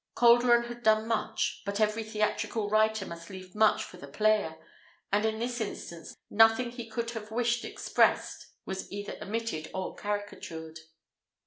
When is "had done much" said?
0.63-1.61